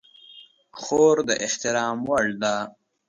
خور 0.81 1.17
د 1.27 1.29
احترام 1.45 1.97
وړ 2.09 2.27
ده. 2.41 2.55